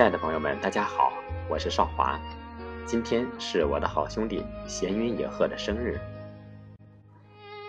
[0.00, 1.12] 亲爱的朋友们，大家好，
[1.46, 2.18] 我是少华。
[2.86, 6.00] 今天是我的好兄弟闲云野鹤的生日，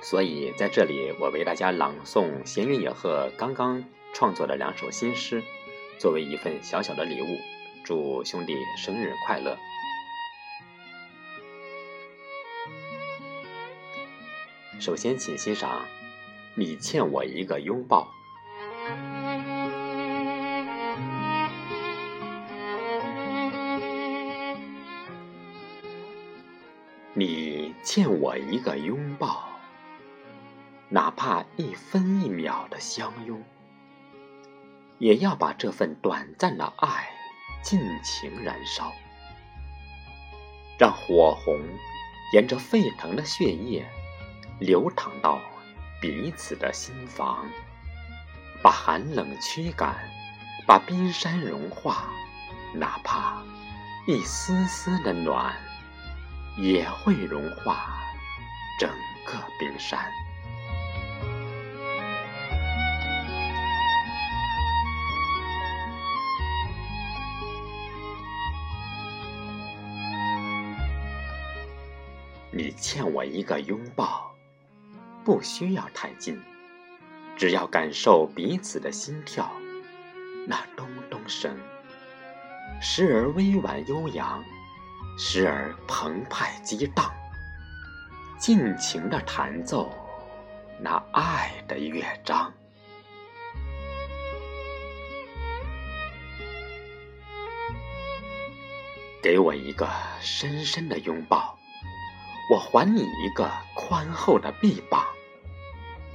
[0.00, 5.42] 所以在这里我为大家朗诵闲云野鹤刚刚创作的两首新诗，
[5.98, 7.36] 作为一份小小的礼物，
[7.82, 9.58] 祝兄弟生日快乐。
[14.78, 15.80] 首先，请欣赏
[16.54, 18.04] 《你欠我一个拥抱》。
[27.12, 29.48] 你欠我一个拥抱，
[30.88, 33.42] 哪怕一分一秒的相拥，
[34.98, 37.08] 也要把这份短暂的爱
[37.62, 38.92] 尽情燃烧，
[40.78, 41.58] 让火红
[42.32, 43.84] 沿着沸腾的血液
[44.60, 45.40] 流淌到
[46.00, 47.44] 彼此的心房，
[48.62, 49.96] 把寒冷驱赶，
[50.64, 52.04] 把冰山融化，
[52.72, 53.42] 哪怕
[54.06, 55.56] 一丝丝的暖。
[56.56, 58.00] 也会融化
[58.78, 58.90] 整
[59.24, 59.98] 个冰山。
[72.52, 74.34] 你欠我一个拥抱，
[75.24, 76.38] 不需要太近，
[77.36, 79.50] 只要感受彼此的心跳，
[80.46, 81.56] 那咚咚声，
[82.80, 84.44] 时而微婉悠扬。
[85.18, 87.12] 时而澎湃激荡，
[88.38, 89.92] 尽情的弹奏
[90.80, 92.52] 那爱的乐章。
[99.22, 99.86] 给我一个
[100.20, 101.58] 深深的拥抱，
[102.50, 105.04] 我还你一个宽厚的臂膀，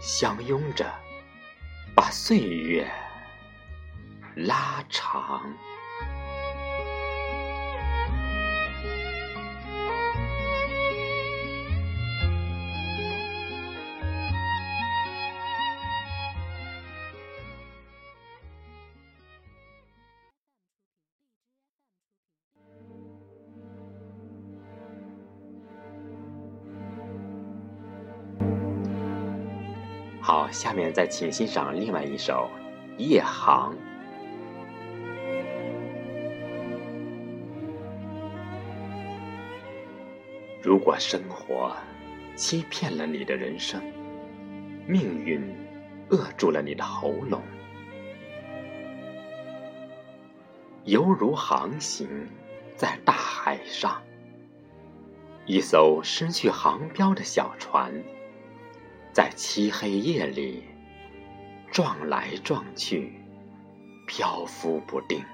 [0.00, 0.90] 相拥着，
[1.94, 2.90] 把岁月
[4.34, 5.54] 拉长。
[30.26, 32.48] 好，下面再请欣赏另外一首
[32.98, 33.74] 《夜航》。
[40.62, 41.76] 如果生活
[42.34, 43.82] 欺骗了你的人生，
[44.86, 45.42] 命运
[46.08, 47.42] 扼住了你的喉咙，
[50.84, 52.08] 犹如航行
[52.74, 54.02] 在大海上，
[55.44, 58.02] 一艘失去航标的小船。
[59.14, 60.64] 在漆黑夜里，
[61.70, 63.12] 撞来撞去，
[64.08, 65.24] 漂浮不定。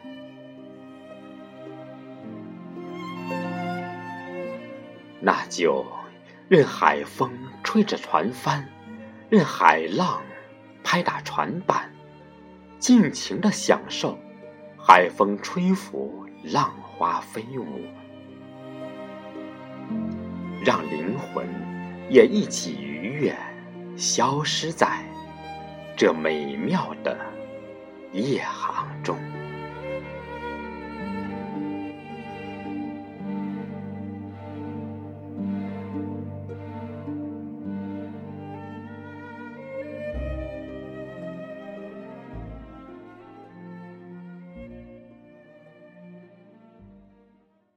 [5.19, 5.87] 那就
[6.47, 7.33] 任海风
[7.65, 8.69] 吹着船帆，
[9.31, 10.21] 任海浪
[10.85, 11.91] 拍打船板，
[12.79, 14.19] 尽情的享受
[14.77, 17.87] 海风吹拂，浪花飞舞，
[20.63, 21.49] 让灵魂
[22.11, 23.35] 也一起愉悦。
[24.01, 24.99] 消失在
[25.95, 27.15] 这美妙的
[28.15, 29.15] 夜航中。